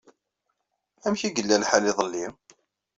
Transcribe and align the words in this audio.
Amek 1.05 1.21
ay 1.27 1.33
yella 1.35 1.61
lḥal 1.61 1.83
iḍelli? 1.91 2.25